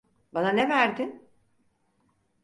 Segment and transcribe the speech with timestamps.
[0.33, 1.29] Bana ne verdin?